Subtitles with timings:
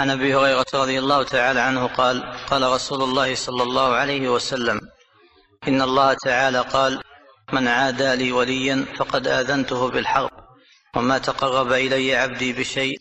[0.00, 4.80] عن أبي هريرة رضي الله تعالى عنه قال قال رسول الله صلى الله عليه وسلم
[5.68, 7.00] إن الله تعالى قال
[7.52, 10.30] من عادى لي وليا فقد آذنته بالحرب
[10.96, 12.98] وما تقرب إلي عبدي بشيء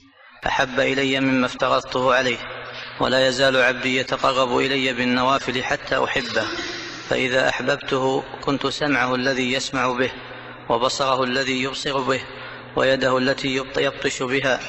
[0.47, 2.37] أحب إلي مما افترضته عليه
[2.99, 6.45] ولا يزال عبدي يتقرب إلي بالنوافل حتى أحبه
[7.09, 10.11] فإذا أحببته كنت سمعه الذي يسمع به
[10.69, 12.21] وبصره الذي يبصر به
[12.75, 14.59] ويده التي يبطش بها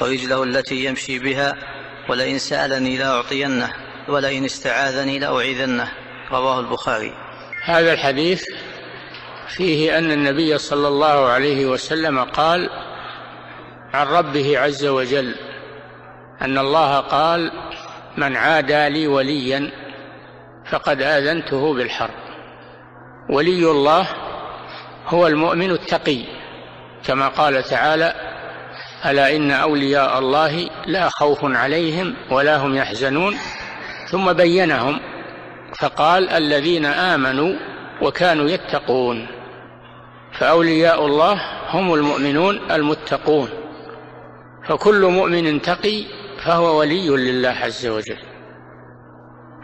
[0.00, 1.56] ورجله التي يمشي بها
[2.08, 3.72] ولئن سألني لاعطينه
[4.08, 5.92] ولئن استعاذني لاعيذنه
[6.32, 7.12] رواه البخاري.
[7.64, 8.44] هذا الحديث
[9.48, 12.70] فيه أن النبي صلى الله عليه وسلم قال
[13.94, 15.34] عن ربه عز وجل
[16.42, 17.52] أن الله قال
[18.16, 19.70] من عادى لي وليا
[20.70, 22.14] فقد آذنته بالحرب
[23.30, 24.06] ولي الله
[25.06, 26.24] هو المؤمن التقي
[27.04, 28.27] كما قال تعالى
[29.06, 33.36] ألا إن أولياء الله لا خوف عليهم ولا هم يحزنون؟
[34.10, 35.00] ثم بينهم
[35.78, 37.54] فقال الذين آمنوا
[38.02, 39.26] وكانوا يتقون
[40.32, 41.40] فأولياء الله
[41.70, 43.48] هم المؤمنون المتقون
[44.68, 46.04] فكل مؤمن تقي
[46.44, 48.18] فهو ولي لله عز وجل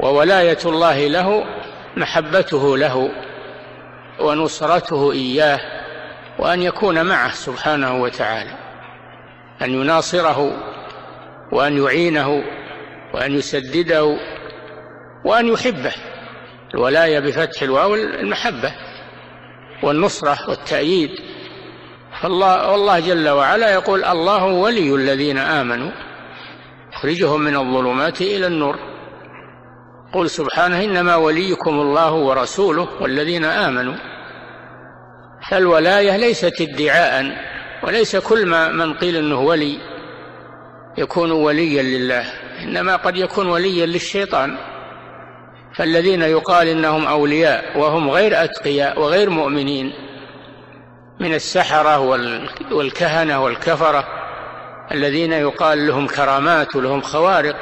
[0.01, 1.45] وولاية الله له
[1.97, 3.11] محبته له
[4.21, 5.61] ونصرته إياه
[6.39, 8.64] وأن يكون معه سبحانه وتعالى.
[9.63, 10.57] أن يناصره
[11.53, 12.45] وأن يعينه
[13.15, 14.17] وأن يسدده
[15.25, 15.93] وأن يحبه.
[16.75, 18.75] الولاية بفتح الواو المحبة
[19.83, 21.11] والنصرة والتأييد.
[22.23, 25.91] فالله والله جل وعلا يقول الله ولي الذين آمنوا.
[26.93, 28.79] يخرجهم من الظلمات إلى النور.
[30.15, 33.95] قل سبحانه إنما وليكم الله ورسوله والذين آمنوا.
[35.51, 37.54] فالولاية ليست ادعاء
[37.87, 39.79] وليس كل ما من قيل إنه ولي
[40.99, 42.25] يكون وليا لله
[42.63, 44.57] إنما قد يكون وليا للشيطان.
[45.75, 49.93] فالذين يقال إنهم أولياء وهم غير أتقياء وغير مؤمنين
[51.21, 51.99] من السحرة
[52.73, 54.05] والكهنة والكفرة
[54.93, 57.57] الذين يقال لهم كرامات ولهم خوارق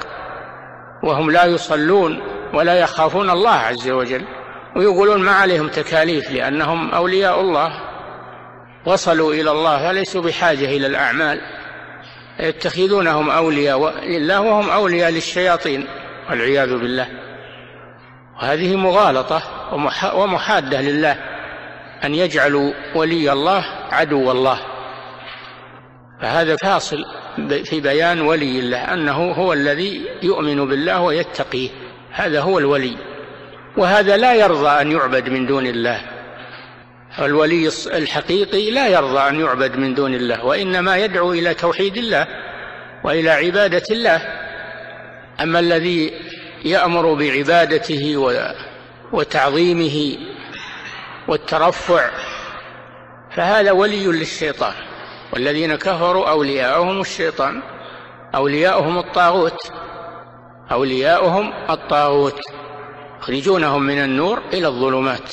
[1.02, 2.20] وهم لا يصلون
[2.54, 4.24] ولا يخافون الله عز وجل
[4.76, 7.91] ويقولون ما عليهم تكاليف لأنهم أولياء الله.
[8.86, 11.40] وصلوا إلى الله فليسوا بحاجة إلى الأعمال.
[12.40, 15.86] يتخذونهم أولياء لله وهم أولياء للشياطين
[16.30, 17.08] والعياذ بالله.
[18.36, 19.42] وهذه مغالطة
[20.14, 21.16] ومحادة لله
[22.04, 24.58] أن يجعلوا ولي الله عدو الله.
[26.22, 27.04] فهذا فاصل
[27.64, 31.70] في بيان ولي الله أنه هو الذي يؤمن بالله ويتقيه.
[32.12, 32.96] هذا هو الولي.
[33.76, 36.00] وهذا لا يرضى أن يعبد من دون الله.
[37.18, 42.26] الولي الحقيقي لا يرضى أن يعبد من دون الله وإنما يدعو إلى توحيد الله
[43.04, 44.22] وإلى عبادة الله.
[45.40, 46.12] أما الذي
[46.64, 48.16] يأمر بعبادته
[49.12, 50.16] وتعظيمه
[51.28, 52.10] والترفع
[53.30, 54.74] فهذا ولي للشيطان.
[55.32, 57.62] والذين كفروا أولياءهم الشيطان
[58.34, 59.72] أولياؤهم الطاغوت
[60.72, 62.40] أولياؤهم الطاغوت.
[63.20, 65.32] يخرجونهم من النور إلى الظلمات.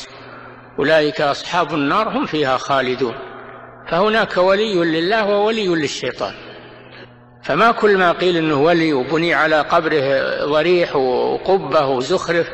[0.80, 3.16] أولئك أصحاب النار هم فيها خالدون.
[3.92, 6.34] فهناك ولي لله وولي للشيطان.
[7.44, 12.48] فما كل ما قيل إنه ولي وبني على قبره ضريح وقبة وزخرف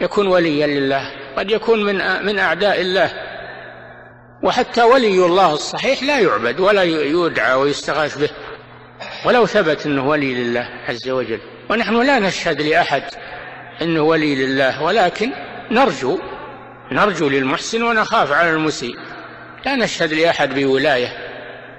[0.00, 1.10] يكون وليا لله.
[1.36, 3.10] قد يكون من من أعداء الله.
[4.42, 8.30] وحتى ولي الله الصحيح لا يعبد ولا يدعى ويستغاث به.
[9.24, 11.40] ولو ثبت إنه ولي لله عز وجل.
[11.70, 13.02] ونحن لا نشهد لأحد
[13.82, 15.32] إنه ولي لله ولكن
[15.70, 16.18] نرجو
[16.92, 18.96] نرجو للمحسن ونخاف على المسيء.
[19.66, 21.08] لا نشهد لأحد بولاية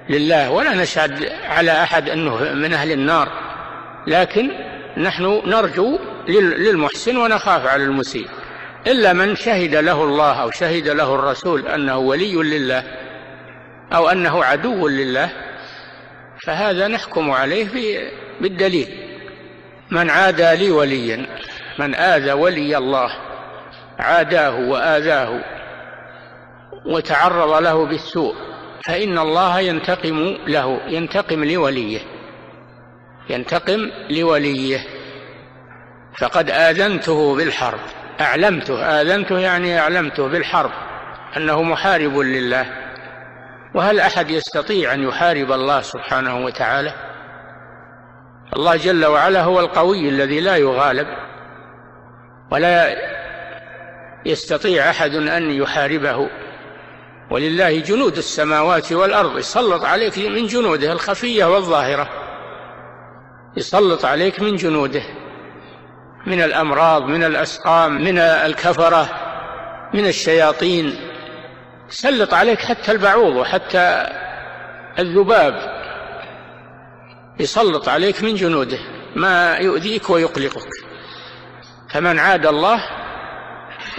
[0.08, 3.28] لله ولا نشهد على أحد أنه من أهل النار.
[4.06, 4.50] لكن
[4.96, 8.28] نحن نرجو للمحسن ونخاف على المسيء.
[8.86, 12.82] إلا من شهد له الله أو شهد له الرسول أنه ولي لله
[13.92, 15.30] أو أنه عدو لله
[16.46, 17.66] فهذا نحكم عليه
[18.40, 18.88] بالدليل.
[19.90, 21.26] من عادى لي وليا
[21.78, 23.25] من آذى ولي الله
[23.98, 25.40] عاداه وآذاه
[26.86, 28.34] وتعرض له بالسوء
[28.84, 32.00] فإن الله ينتقم له ينتقم لوليه
[33.30, 34.78] ينتقم لوليه.
[36.20, 37.78] فقد آذنته بالحرب
[38.20, 40.70] أعلمته آذنته يعني أعلمته بالحرب
[41.36, 42.66] أنه محارب لله.
[43.74, 46.92] وهل أحد يستطيع أن يحارب الله سبحانه وتعالى؟
[48.56, 51.06] الله جل وعلا هو القوي الذي لا يغالب
[52.52, 52.96] ولا
[54.26, 56.28] يستطيع أحد أن يحاربه.
[57.30, 59.40] ولله جنود السماوات والأرض.
[59.40, 62.08] سلط عليك من جنوده الخفية والظاهرة.
[63.56, 65.02] يسلط عليك من جنوده.
[66.26, 69.08] من الأمراض من الأسقام من الكفرة
[69.94, 70.96] من الشياطين.
[71.88, 74.06] سلط عليك حتى البعوض وحتى
[74.98, 75.54] الذباب.
[77.40, 78.78] يسلط عليك من جنوده.
[79.16, 80.68] ما يؤذيك ويقلقك.
[81.90, 83.05] فمن عاد الله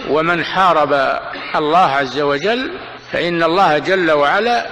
[0.10, 1.20] ومن حارب
[1.56, 2.72] الله عز وجل
[3.12, 4.66] فإن الله جل وعلا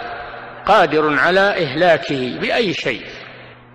[0.65, 3.05] قادر على إهلاكه بأي شيء.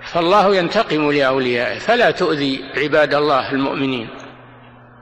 [0.02, 4.08] فالله ينتقم لأوليائه فلا تؤذي عباد الله المؤمنين.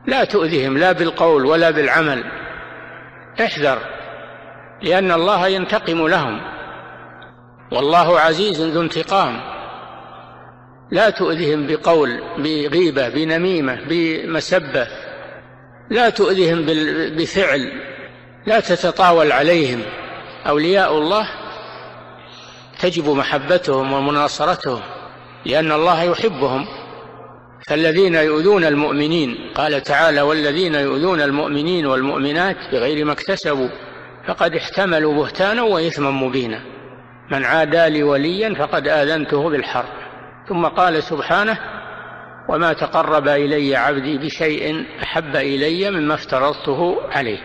[0.06, 2.24] لا تؤذهم لا بالقول ولا بالعمل.
[3.40, 3.78] احذر
[4.82, 6.40] لأن الله ينتقم لهم.
[7.72, 9.40] والله عزيز ذو انتقام.
[10.90, 15.07] لا تؤذهم بقول بغيبة بنميمة بمسبة.
[15.90, 16.66] لا تؤذهم
[17.16, 17.72] بفعل
[18.46, 19.82] لا تتطاول عليهم.
[20.46, 21.28] أولياء الله
[22.80, 24.80] تجب محبتهم ومناصرتهم
[25.46, 26.66] لأن الله يحبهم.
[27.68, 33.68] فالذين يؤذون المؤمنين قال تعالى والذين يؤذون المؤمنين والمؤمنات بغير ما اكتسبوا
[34.28, 36.60] فقد احتملوا بهتانا وإثما مبينا.
[37.30, 39.88] من عادى لي وليا فقد آذنته بالحرب.
[40.48, 41.58] ثم قال سبحانه
[42.48, 47.38] وما تقرب إلي عبدي بشيء أحب إلي مما افترضته عليه.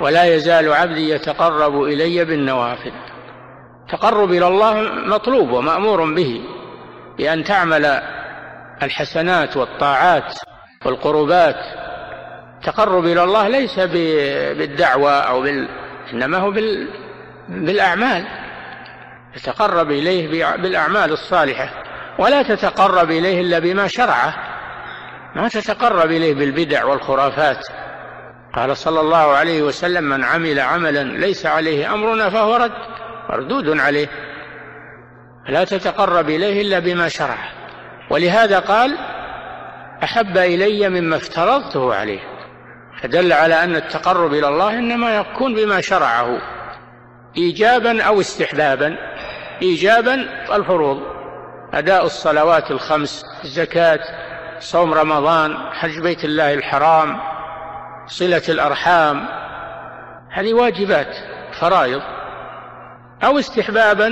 [0.00, 2.92] ولا يزال عبدي يتقرب إلي بالنوافل.
[3.92, 6.40] تقرب إلى الله مطلوب ومأمور به
[7.18, 8.02] بأن تعمل
[8.82, 10.34] الحسنات والطاعات
[10.84, 11.64] والقربات.
[12.64, 13.80] تقرب إلى الله ليس
[14.58, 15.68] بالدعوة أو بال
[16.12, 16.88] إنما هو بال...
[17.48, 18.24] بالأعمال.
[19.34, 21.79] تتقرب إليه بالأعمال الصالحة.
[22.20, 24.34] ولا تتقرب إليه إلا بما شرعه.
[25.36, 27.66] ما تتقرب إليه بالبدع والخرافات.
[28.54, 32.72] قال صلى الله عليه وسلم من عمل عملا ليس عليه أمرنا فهو رد
[33.30, 34.08] مردود عليه.
[35.48, 37.48] لا تتقرب إليه إلا بما شرعه.
[38.10, 38.98] ولهذا قال
[40.02, 42.20] أحب إلي مما افترضته عليه.
[43.02, 46.38] فدل على أن التقرب إلى الله إنما يكون بما شرعه.
[47.36, 48.96] إيجابا أو استحبابا.
[49.62, 50.14] إيجابا
[50.56, 51.19] الفروض.
[51.74, 54.00] أداء الصلوات الخمس الزكاة
[54.58, 57.20] صوم رمضان حج بيت الله الحرام
[58.06, 59.28] صلة الأرحام
[60.30, 61.16] هذه واجبات
[61.60, 62.02] فرائض
[63.24, 64.08] أو استحبابا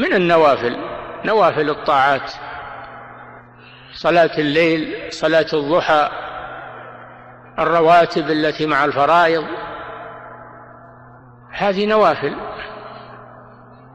[0.00, 0.76] من النوافل
[1.24, 2.32] نوافل الطاعات
[3.94, 6.10] صلاة الليل صلاة الضحى
[7.58, 9.44] الرواتب التي مع الفرائض
[11.50, 12.36] هذه نوافل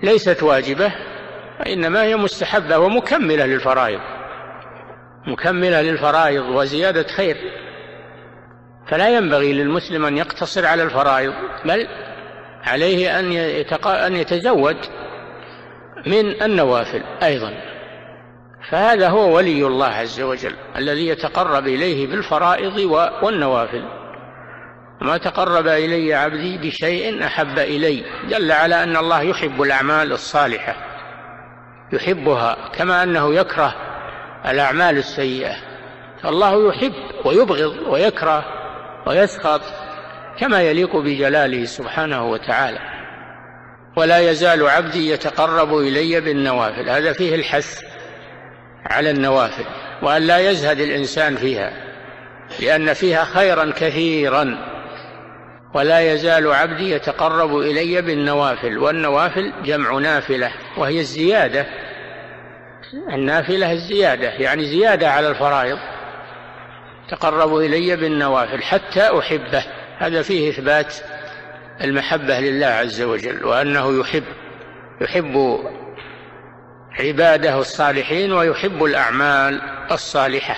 [0.03, 1.10] ليست واجبة.
[1.61, 3.99] وإنما هي مستحبة ومكملة للفرائض.
[5.27, 7.37] مكملة للفرائض وزيادة خير.
[8.87, 11.33] فلا ينبغي للمسلم أن يقتصر على الفرائض
[11.65, 11.87] بل
[12.63, 13.31] عليه أن
[13.85, 14.77] أن يتزود
[16.07, 17.53] من النوافل أيضا.
[18.69, 22.77] فهذا هو ولي الله عز وجل الذي يتقرب إليه بالفرائض
[23.23, 23.83] والنوافل.
[25.01, 30.90] ما تقرب إلي عبدي بشيء أحب إلي دل على أن الله يحب الأعمال الصالحة.
[31.93, 33.75] يحبها كما أنه يكره
[34.45, 35.55] الأعمال السيئة.
[36.23, 36.93] فالله يحب
[37.25, 38.45] ويبغض ويكره
[39.07, 39.61] ويسخط
[40.38, 42.79] كما يليق بجلاله سبحانه وتعالى.
[43.97, 46.89] ولا يزال عبدي يتقرب إلي بالنوافل.
[46.89, 47.81] هذا فيه الحث
[48.85, 49.65] على النوافل
[50.01, 51.71] وأن لا يزهد الإنسان فيها
[52.60, 54.71] لأن فيها خيرا كثيرا.
[55.74, 61.65] ولا يزال عبدي يتقرب إلي بالنوافل والنوافل جمع نافلة وهي الزيادة
[62.93, 65.77] النافلة الزيادة يعني زيادة على الفرائض.
[67.10, 69.63] تقرب إلي بالنوافل حتى أحبه.
[69.98, 70.95] هذا فيه إثبات
[71.81, 74.24] المحبة لله عز وجل وأنه يحب
[75.01, 75.60] يحب
[77.00, 80.57] عباده الصالحين ويحب الأعمال الصالحة.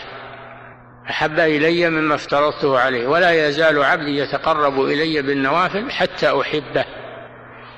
[1.09, 6.85] أحب إلي مما افترضته عليه ولا يزال عبدي يتقرب إلي بالنوافل حتى أحبه.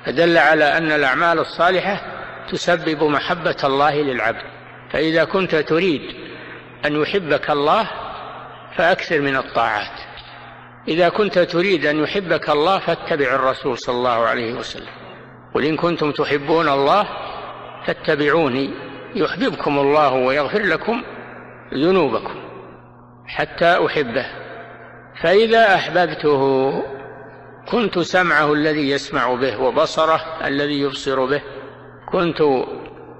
[0.06, 2.15] فدل على أن الأعمال الصالحة
[2.50, 4.42] تسبب محبة الله للعبد.
[4.90, 6.02] فإذا كنت تريد
[6.84, 7.90] أن يحبك الله
[8.76, 10.00] فأكثر من الطاعات.
[10.88, 14.92] إذا كنت تريد أن يحبك الله فاتبع الرسول صلى الله عليه وسلم.
[15.54, 17.06] قل إن كنتم تحبون الله
[17.86, 18.70] فاتبعوني.
[19.14, 21.02] يحببكم الله ويغفر لكم
[21.74, 22.34] ذنوبكم
[23.26, 24.26] حتى أحبه.
[25.22, 26.72] فإذا أحببته
[27.70, 31.42] كنت سمعه الذي يسمع به وبصره الذي يبصر به.
[32.12, 32.42] كنت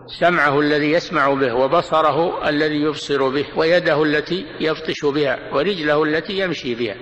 [0.07, 6.75] سمعه الذي يسمع به وبصره الذي يبصر به ويده التي يبطش بها ورجله التي يمشي
[6.75, 6.95] بها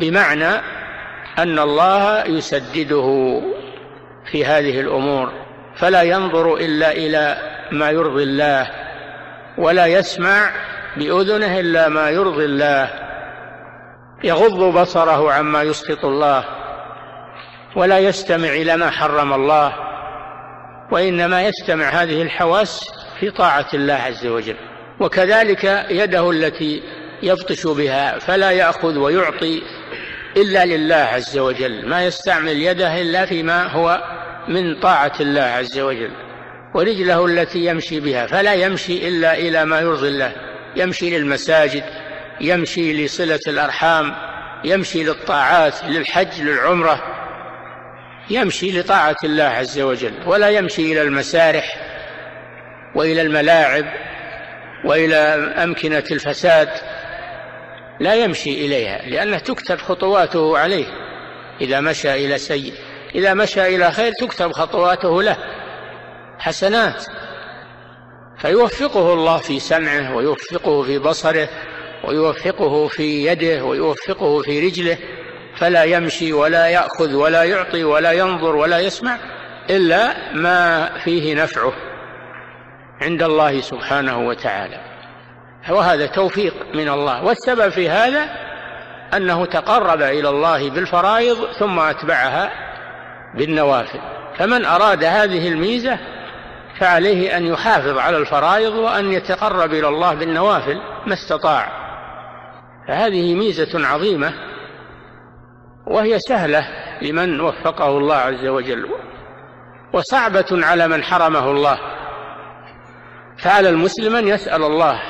[0.00, 0.60] بمعنى
[1.38, 3.40] أن الله يسدده
[4.30, 5.32] في هذه الأمور
[5.76, 7.38] فلا ينظر إلا إلى
[7.72, 8.70] ما يرضي الله
[9.58, 10.50] ولا يسمع
[10.96, 12.90] بأذنه إلا ما يرضي الله
[14.24, 16.44] يغض بصره عما يسخط الله
[17.76, 19.89] ولا يستمع إلى ما حرم الله.
[20.90, 22.80] وإنما يستمع هذه الحواس
[23.20, 24.56] في طاعة الله عز وجل
[25.00, 26.82] وكذلك يده التي
[27.22, 29.62] يبطش بها فلا يأخذ ويعطي
[30.36, 34.02] إلا لله عز وجل ما يستعمل يده إلا فيما هو
[34.48, 36.10] من طاعة الله عز وجل
[36.74, 40.32] ورجله التي يمشي بها فلا يمشي إلا إلى ما يرضي الله
[40.76, 41.84] يمشي للمساجد
[42.40, 44.14] يمشي لصلة الأرحام
[44.64, 47.19] يمشي للطاعات للحج للعمرة
[48.30, 51.76] يمشي لطاعة الله عز وجل ولا يمشي إلى المسارح
[52.94, 53.84] وإلى الملاعب
[54.84, 55.16] وإلى
[55.64, 56.68] أمكنة الفساد
[58.00, 60.86] لا يمشي إليها لأنه تكتب خطواته عليه.
[61.60, 62.72] إذا مشى إلى سيء
[63.14, 65.36] إذا مشى إلى خير تكتب خطواته له.
[66.38, 67.04] حسنات.
[68.38, 71.48] فيوفقه الله في سمعه ويوفقه في بصره
[72.04, 74.98] ويوفقه في يده ويوفقه في رجله.
[75.60, 79.16] فلا يمشي ولا يأخذ ولا يعطي ولا ينظر ولا يسمع
[79.70, 81.72] إلا ما فيه نفعه
[83.02, 84.80] عند الله سبحانه وتعالى.
[85.70, 87.24] وهذا توفيق من الله.
[87.24, 88.28] والسبب في هذا
[89.16, 92.50] أنه تقرب إلى الله بالفرائض ثم أتبعها
[93.34, 94.00] بالنوافل.
[94.38, 95.98] فمن أراد هذه الميزة
[96.78, 101.68] فعليه أن يحافظ على الفرائض وأن يتقرب إلى الله بالنوافل ما استطاع.
[102.88, 104.49] فهذه ميزة عظيمة
[105.90, 106.68] وهي سهلة
[107.02, 108.88] لمن وفقه الله عز وجل
[109.92, 111.78] وصعبة على من حرمه الله.
[113.38, 115.00] فعلى المسلم أن يسأل الله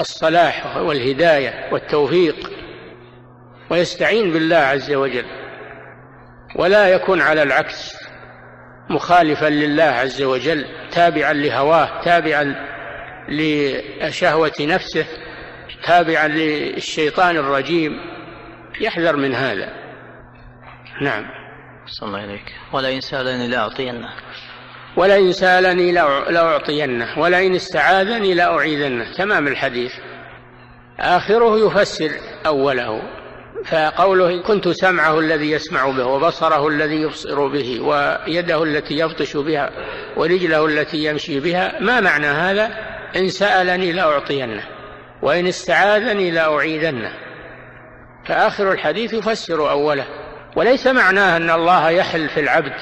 [0.00, 2.50] الصلاح والهداية والتوفيق
[3.70, 5.24] ويستعين بالله عز وجل
[6.56, 7.96] ولا يكون على العكس
[8.90, 12.54] مخالفا لله عز وجل تابعا لهواه تابعا
[13.28, 15.06] لشهوة نفسه
[15.84, 18.15] تابعا للشيطان الرجيم.
[18.80, 19.72] يحذر من هذا.
[21.02, 21.24] نعم.
[21.86, 24.08] صلى الله عليك ولئن سألني لأعطينه.
[24.96, 25.92] ولئن سألني
[26.30, 27.18] لأعطينه.
[27.18, 29.12] ولئن استعاذني لأعيذنه.
[29.12, 29.92] تمام الحديث.
[31.00, 32.10] آخره يفسر
[32.46, 33.02] أوله.
[33.64, 39.70] فقوله كنت سمعه الذي يسمع به وبصره الذي يبصر به ويده التي يبطش بها
[40.16, 42.70] ورجله التي يمشي بها ما معنى هذا؟
[43.16, 44.62] إن سألني لأعطينه.
[45.22, 47.25] وإن استعاذني لأعيذنه.
[48.28, 50.06] فآخر الحديث يفسر أوله
[50.56, 52.72] وليس معناه أن الله يحل في العبد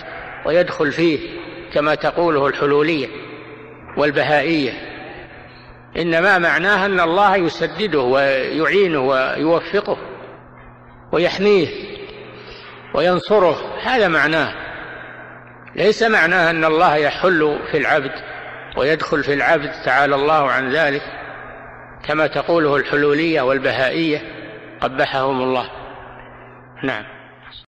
[0.47, 1.19] ويدخل فيه
[1.75, 3.09] كما تقوله الحلولية
[3.97, 4.73] والبهائية.
[5.97, 9.99] إنما معناه أن الله يسدده ويعينه ويوفقه
[11.13, 11.69] ويحميه
[12.95, 14.55] وينصره هذا معناه.
[15.77, 18.13] ليس معناه أن الله يحل في العبد
[18.77, 21.03] ويدخل في العبد تعالى الله عن ذلك
[22.05, 24.23] كما تقوله الحلولية والبهائية.
[24.81, 25.67] قبحهم الله.
[26.83, 27.05] نعم.